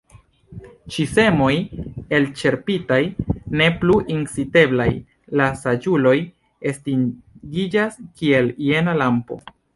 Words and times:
Ĉi 0.93 1.03
semoj 1.09 1.49
elĉerpitaj, 2.19 2.99
ne 3.61 3.67
plu 3.83 3.99
inciteblaj, 4.15 4.89
la 5.41 5.51
saĝuloj 5.61 6.15
estingiĝas 6.73 8.01
kiel 8.23 8.53
jena 8.73 8.99
lampo. 9.05 9.41